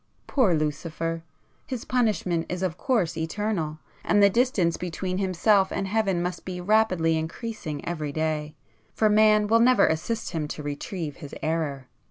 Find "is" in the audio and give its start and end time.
2.49-2.63